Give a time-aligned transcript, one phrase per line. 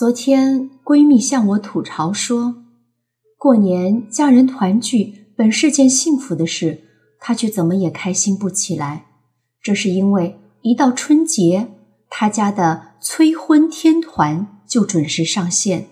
[0.00, 2.54] 昨天闺蜜向我吐槽说，
[3.36, 6.84] 过年家人团聚本是件幸福的事，
[7.18, 9.04] 她却怎么也开心不起来。
[9.60, 11.68] 这是因为一到春节，
[12.08, 15.88] 她家的催婚天团就准时上线，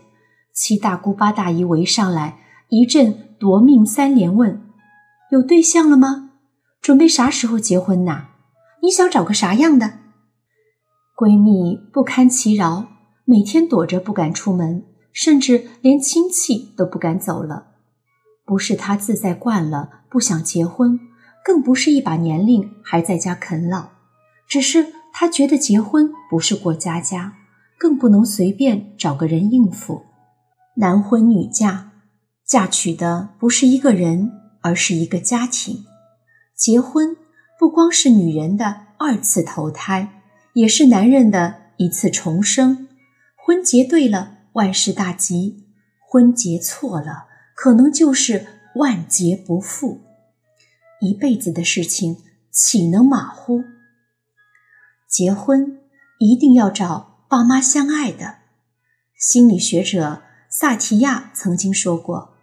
[0.54, 2.38] 七大姑八大姨围上来，
[2.70, 4.62] 一阵夺命三连问：
[5.30, 6.30] 有对象了吗？
[6.80, 8.28] 准备啥时候结婚呐？
[8.82, 9.98] 你想找个啥样的？
[11.14, 12.86] 闺蜜不堪其扰。
[13.30, 17.72] 每天躲着不敢出门，甚至连亲戚都不敢走了。
[18.46, 20.98] 不是他自在惯了不想结婚，
[21.44, 23.90] 更不是一把年龄还在家啃老，
[24.48, 27.34] 只是他觉得结婚不是过家家，
[27.78, 30.06] 更不能随便找个人应付。
[30.76, 31.90] 男婚女嫁，
[32.46, 35.84] 嫁娶的不是一个人，而是一个家庭。
[36.56, 37.14] 结婚
[37.58, 40.22] 不光是女人的二次投胎，
[40.54, 42.87] 也是男人的一次重生。
[43.48, 45.64] 婚结对了，万事大吉；
[46.06, 50.02] 婚结错了，可能就是万劫不复。
[51.00, 52.18] 一辈子的事情，
[52.50, 53.64] 岂能马虎？
[55.08, 55.78] 结婚
[56.18, 58.40] 一定要找爸妈相爱的。
[59.18, 62.34] 心理学者萨提亚曾经说过：“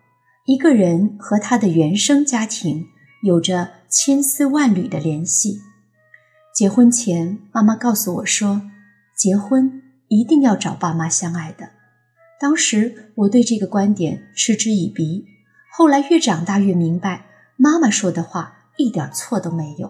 [0.47, 2.87] 一个人和他的原生家庭
[3.21, 5.61] 有着千丝万缕的联系。”
[6.55, 8.63] 结婚前，妈妈告诉我说
[9.15, 11.69] ：“结婚。”一定要找爸妈相爱的。
[12.39, 15.25] 当时我对这个观点嗤之以鼻，
[15.71, 17.25] 后来越长大越明白，
[17.57, 19.89] 妈妈说的话一点错都没有。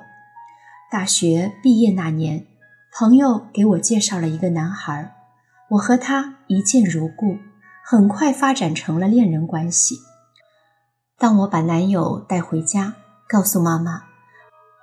[0.91, 2.45] 大学毕业那年，
[2.97, 5.15] 朋友给我介绍了一个男孩，
[5.71, 7.37] 我和他一见如故，
[7.83, 9.95] 很快发展成了恋人关系。
[11.17, 12.93] 当我把男友带回家，
[13.27, 14.03] 告诉妈妈，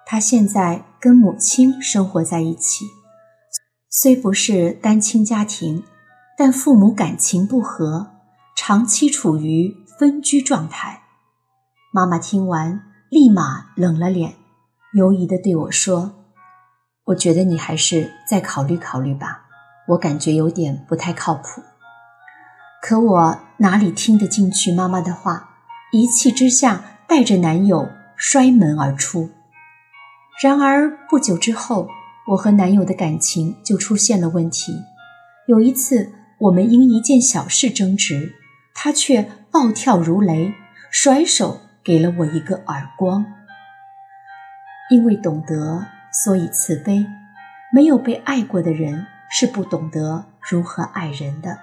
[0.04, 2.86] 他现在跟母亲生活在一起。
[3.94, 5.84] 虽不是单亲家庭，
[6.38, 8.06] 但父母感情不和，
[8.56, 11.02] 长期处于分居状态。
[11.92, 12.80] 妈妈听完，
[13.10, 14.36] 立马冷了脸，
[14.94, 16.24] 犹疑地对我说
[17.04, 19.42] ：“我觉得你还是再考虑考虑吧，
[19.88, 21.62] 我感觉有点不太靠谱。”
[22.80, 25.50] 可我哪里听得进去妈妈的话，
[25.92, 29.28] 一气之下带着男友摔门而出。
[30.42, 31.88] 然而不久之后。
[32.28, 34.82] 我和男友的感情就出现了问题。
[35.48, 38.34] 有一次，我们因一件小事争执，
[38.74, 40.54] 他却暴跳如雷，
[40.90, 43.26] 甩手给了我一个耳光。
[44.90, 45.86] 因为懂得，
[46.24, 47.04] 所以慈悲。
[47.74, 51.58] 没有被爱过的人是不懂得如何爱人的。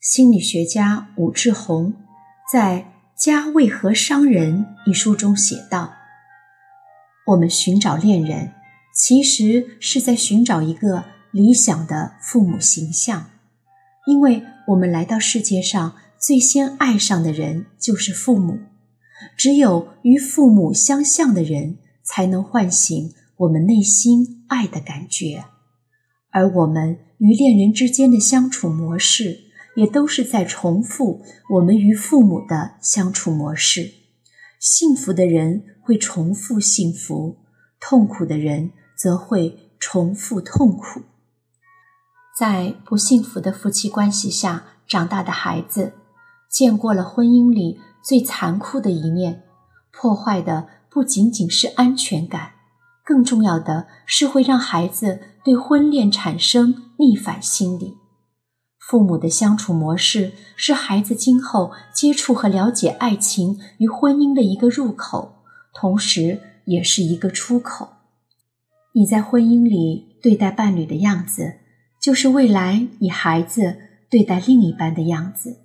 [0.00, 1.94] 心理学家武志红
[2.50, 2.86] 在
[3.22, 5.92] 《家为何伤人》一书中写道
[7.28, 8.52] ：“我们寻找恋人。”
[8.92, 13.30] 其实是在寻找一个理想的父母形象，
[14.06, 18.58] 因为我们来到世界上最先爱上的人就是父母，
[19.36, 25.44] 只有与父母相像的人才能唤醒我们内心爱的感觉，
[26.30, 29.40] 而我们与恋人之间的相处模式，
[29.76, 31.22] 也都是在重复
[31.54, 33.92] 我们与父母的相处模式。
[34.58, 37.38] 幸福的人会重复幸福，
[37.80, 38.72] 痛苦的人。
[39.00, 41.00] 则会重复痛苦，
[42.38, 45.94] 在不幸福的夫妻关系下长大的孩子，
[46.50, 49.44] 见过了婚姻里最残酷的一面，
[49.90, 52.50] 破坏的不仅仅是安全感，
[53.02, 57.96] 更重要的是会让孩子对婚恋产生逆反心理。
[58.78, 65.36] 父母的相处模式是孩子今后接触和了解爱情与婚姻的一个入口，
[65.72, 67.90] 同时也是一个出口。
[68.92, 71.60] 你在婚姻里对待伴侣的样子，
[72.00, 73.76] 就是未来你孩子
[74.10, 75.58] 对待另一半的样子。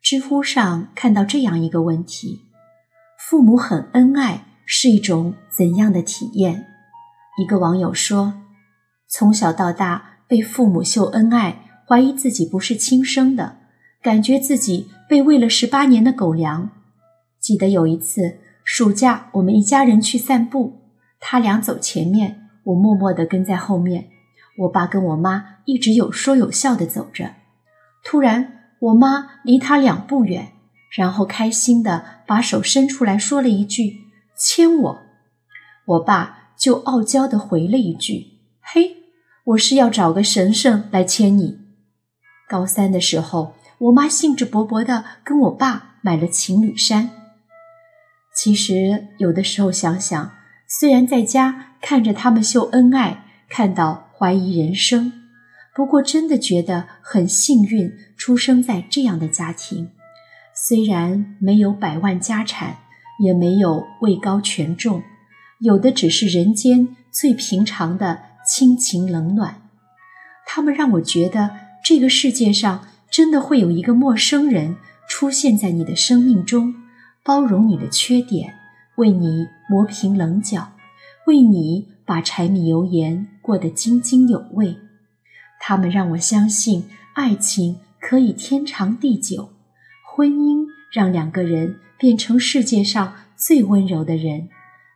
[0.00, 2.42] 知乎上看到这样一个问题：
[3.18, 6.66] 父母很恩爱是一种怎样的体验？
[7.42, 8.42] 一个网友说
[9.08, 13.58] ：“从小到大被父母秀恩爱，怀疑自己不是亲生的，
[14.02, 16.70] 感觉自己被喂了十八年的狗粮。
[17.40, 20.80] 记得有一次暑假，我们一家人去散步。”
[21.24, 24.08] 他俩走前面，我默默地跟在后面。
[24.58, 27.34] 我爸跟我妈一直有说有笑地走着。
[28.04, 30.52] 突然，我妈离他两步远，
[30.90, 33.98] 然后开心地把手伸出来说了一句
[34.36, 34.98] ：“牵我。”
[35.86, 38.96] 我爸就傲娇地回了一句：“嘿，
[39.44, 41.58] 我是要找个神圣来牵你。”
[42.48, 47.10] 高三的时候，我妈兴致勃勃地跟我爸买了情侣衫。
[48.34, 50.32] 其实，有的时候想想。
[50.66, 55.12] 虽然在家看着他们秀恩爱，看到怀疑人生，
[55.74, 59.90] 不过真的觉得很幸运，出生在这样的家庭。
[60.54, 62.78] 虽然没有百万家产，
[63.22, 65.02] 也没有位高权重，
[65.60, 69.60] 有的只是人间最平常的亲情冷暖。
[70.46, 71.50] 他们让我觉得，
[71.84, 74.76] 这个世界上真的会有一个陌生人
[75.06, 76.74] 出现在你的生命中，
[77.24, 78.54] 包容你的缺点，
[78.96, 80.72] 为你磨平棱角，
[81.26, 84.76] 为你把柴米油盐过得津津有味。
[85.60, 89.50] 他们让我相信，爱情可以天长地久。
[90.04, 94.48] 婚姻让两个人变成世界上最温柔的人，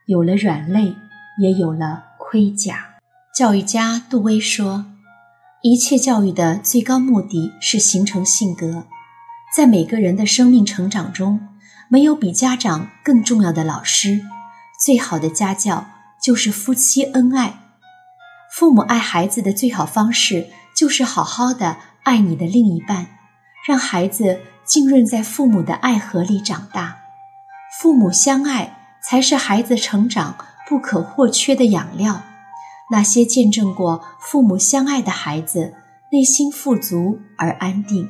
[0.07, 0.97] 有了软肋，
[1.41, 2.97] 也有了盔甲。
[3.33, 4.87] 教育家杜威说
[5.63, 8.87] ：“一切教育的最高目的是形成性格。
[9.57, 11.41] 在每个人的生命成长中，
[11.89, 14.21] 没有比家长更重要的老师。
[14.85, 15.87] 最好的家教
[16.21, 17.59] 就是夫妻恩爱。
[18.55, 23.07] 父母爱孩子的最好方式，就是好好的爱你的另一半，
[23.67, 26.97] 让孩子。”浸润在父母的爱河里长大，
[27.79, 30.37] 父母相爱才是孩子成长
[30.69, 32.23] 不可或缺的养料。
[32.91, 35.75] 那些见证过父母相爱的孩子，
[36.11, 38.09] 内心富足而安定；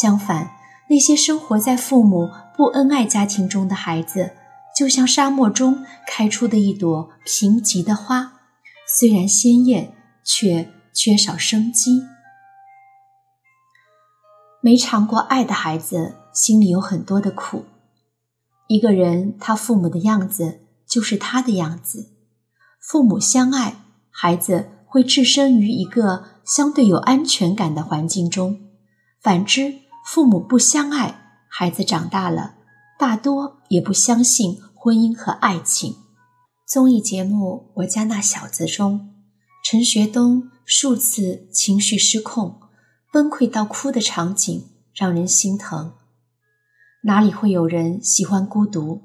[0.00, 0.52] 相反，
[0.88, 4.32] 那些生活在父母不恩爱家庭中的孩子，
[4.76, 8.40] 就像沙漠中开出的一朵贫瘠的花，
[8.86, 9.94] 虽然鲜艳，
[10.24, 12.02] 却缺少生机。
[14.60, 17.64] 没尝过爱的孩子心里有很多的苦。
[18.68, 22.12] 一个人他父母的样子就是他的样子。
[22.80, 23.76] 父母相爱，
[24.10, 28.56] 孩子会置身于一个相对有安全感的环境中；
[29.20, 31.21] 反之，父母不相爱，
[31.54, 32.54] 孩子长大了
[32.98, 35.96] 大多也不相信婚姻和爱情。
[36.66, 39.12] 综艺节目《我家那小子》中，
[39.62, 42.58] 陈学冬数次情绪失控。
[43.12, 45.92] 崩溃到哭的场景让人心疼。
[47.02, 49.02] 哪里会有人喜欢孤独？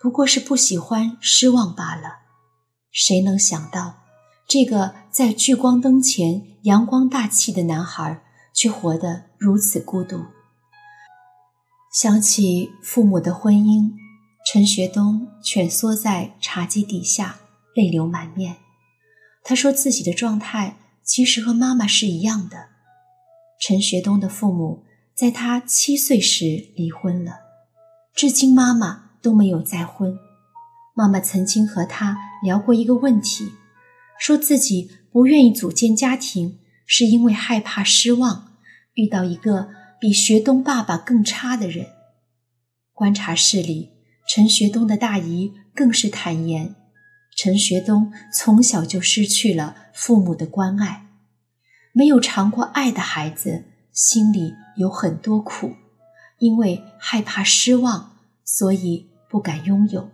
[0.00, 2.22] 不过是不喜欢失望罢了。
[2.90, 4.02] 谁能想到，
[4.48, 10.24] 这个在聚光灯前阳光大气的男孩，却活得如此孤独？
[11.94, 13.92] 想起父母的婚姻，
[14.44, 17.36] 陈学冬蜷缩在茶几底下，
[17.76, 18.56] 泪流满面。
[19.44, 22.70] 他说自己的状态其实和妈妈是一样的。
[23.60, 24.82] 陈学冬的父母
[25.14, 27.34] 在他七岁时离婚了，
[28.12, 30.18] 至今妈妈都没有再婚。
[30.96, 33.52] 妈妈曾经和他聊过一个问题，
[34.18, 38.48] 说自己不愿意组建家庭，是因为害怕失望，
[38.94, 39.68] 遇到一个
[40.04, 41.86] 比学冬爸爸更差的人。
[42.92, 43.92] 观察室里，
[44.28, 46.74] 陈学冬的大姨更是坦言，
[47.34, 51.06] 陈学冬从小就失去了父母的关爱。
[51.94, 55.74] 没有尝过爱的孩子心里有很多苦，
[56.36, 60.10] 因为害怕失望，所以不敢拥有。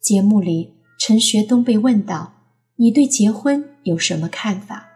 [0.00, 2.34] 节目里，陈学冬被问到
[2.78, 4.86] ：“你对结婚有什么看法？”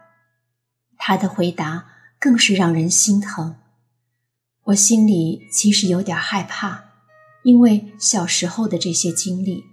[0.97, 3.57] 他的回答更是让人心疼。
[4.69, 6.83] 我心里其实有点害怕，
[7.43, 9.63] 因为小时候的这些经历，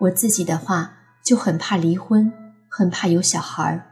[0.00, 2.30] 我自己的话就很怕离婚，
[2.68, 3.86] 很怕有小孩儿。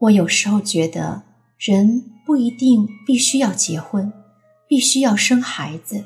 [0.00, 1.22] 我有时候觉得，
[1.56, 4.12] 人不一定必须要结婚，
[4.66, 6.04] 必须要生孩子。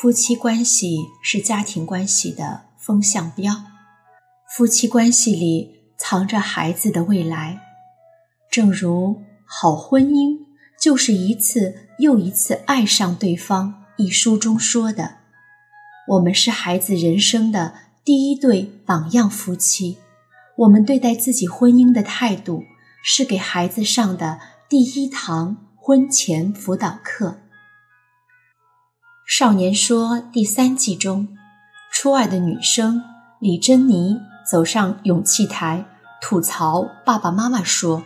[0.00, 3.54] 夫妻关系是家庭关系的风向标，
[4.56, 7.60] 夫妻关系里藏着孩子的未来。
[8.50, 9.10] 正如
[9.44, 10.43] 《好婚姻
[10.84, 15.14] 就是一次又一次爱上对方》一书中说的
[16.08, 17.72] ：“我们是孩子人生的
[18.04, 19.96] 第一对榜样夫妻。”
[20.58, 22.64] 我们对待自己婚姻的态度，
[23.02, 24.38] 是给孩子上的
[24.68, 27.28] 第一堂婚前辅导课。
[29.26, 31.28] 《少年说》第三季中，
[31.90, 33.02] 初二的女生
[33.40, 35.86] 李珍妮走上勇气台，
[36.20, 38.04] 吐槽爸爸妈妈说：“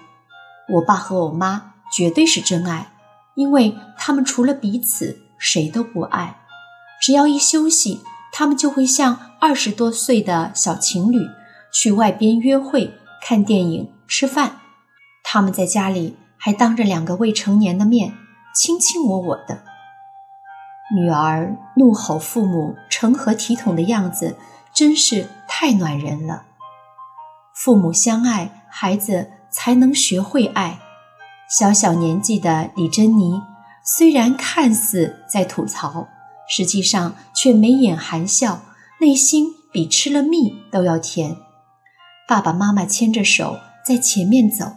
[0.75, 2.93] 我爸和我妈绝对是真爱，
[3.35, 6.41] 因为他们除了彼此，谁都不爱。
[7.01, 8.01] 只要一休息，
[8.33, 11.19] 他们就会像二十多岁的小情侣。”
[11.71, 14.61] 去外边约会、看电影、吃饭，
[15.23, 18.15] 他们在家里还当着两个未成年的面
[18.55, 19.65] 卿卿我我的。
[20.97, 24.39] 女儿怒吼父母成何体统的样子，
[24.73, 26.47] 真是太暖人了。
[27.55, 30.81] 父母相爱，孩子才能学会爱。
[31.49, 33.41] 小小年纪的李珍妮，
[33.83, 36.07] 虽然看似在吐槽，
[36.47, 38.67] 实际上却眉眼含笑，
[39.01, 41.39] 内心比吃了蜜都要甜。
[42.29, 44.75] 爸爸妈妈牵着手在前面走，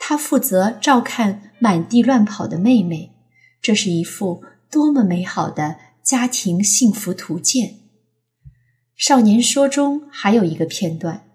[0.00, 3.12] 他负责照看满地乱跑的妹妹。
[3.60, 7.80] 这是一幅多么美好的家庭幸福图鉴！
[8.96, 11.28] 少年说中还有一个片段：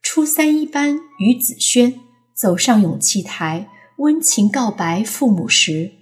[0.00, 2.00] 初三一班于子轩
[2.34, 5.92] 走上勇气台，温情告白父母时，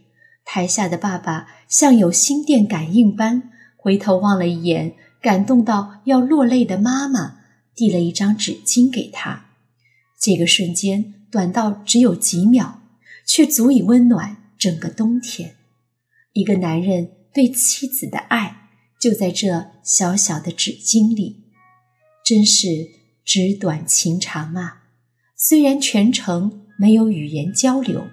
[0.44, 7.40] 台下的爸爸像有心电感应般回头望了一眼，感动到要落泪的妈妈，
[7.74, 9.46] 递了一张纸巾给他。
[10.20, 12.80] 这个瞬间短到只有几秒，
[13.26, 14.38] 却足以温暖。
[14.58, 15.56] 整个冬天，
[16.34, 18.68] 一个男人对妻子的爱
[19.00, 21.46] 就在这小小的纸巾里，
[22.24, 22.68] 真是
[23.24, 24.81] 纸短情长啊！
[25.44, 28.06] 虽然全程没有语言交流，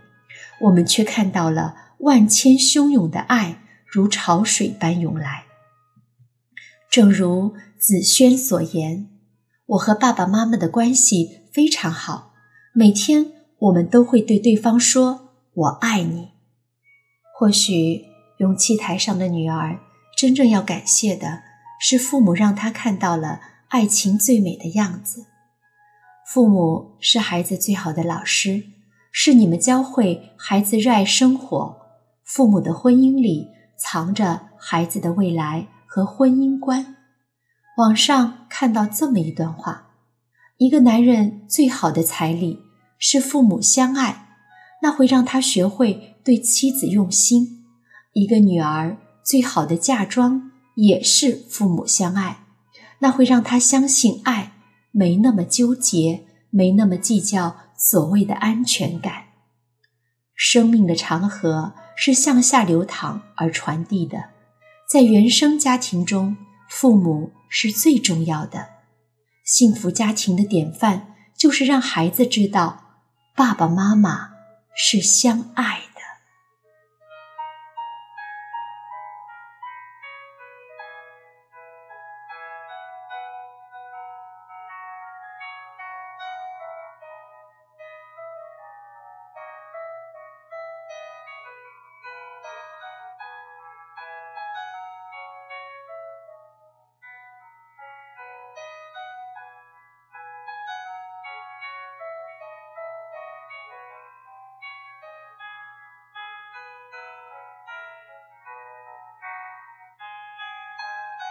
[0.62, 5.44] 我们却看到了万千汹涌的爱如潮水般涌来。
[6.90, 9.08] 正如子轩所言，
[9.68, 12.34] 我和爸爸妈妈的关系非常好，
[12.74, 13.28] 每天
[13.60, 16.30] 我们都会对对方说“我爱你”。
[17.38, 18.06] 或许
[18.40, 19.80] 勇气台上的女儿
[20.18, 21.44] 真正要感谢的
[21.80, 25.28] 是父母，让她看到了爱情最美的样子。
[26.32, 28.66] 父母是孩子最好的老师，
[29.12, 31.76] 是你们教会孩子热爱生活。
[32.24, 33.48] 父母的婚姻里
[33.80, 36.98] 藏着孩子的未来和婚姻观。
[37.78, 39.88] 网上看到这么一段话：
[40.58, 42.60] 一个男人最好的彩礼
[43.00, 44.28] 是父母相爱。
[44.84, 47.66] 那会让他学会对妻子用心。
[48.14, 52.44] 一个女儿最好的嫁妆也是父母相爱，
[53.00, 54.54] 那会让她相信爱，
[54.92, 59.26] 没那么纠结，没那么计较所谓的安全感。
[60.36, 64.30] 生命的长河是向下流淌而传递的，
[64.90, 68.68] 在原生家庭中，父母是最重要的。
[69.44, 72.84] 幸福家庭的典范就是让孩子知道
[73.36, 74.30] 爸爸妈妈。
[74.82, 75.89] 是相爱的。